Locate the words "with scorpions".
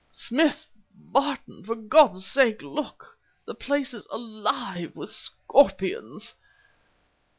4.95-6.33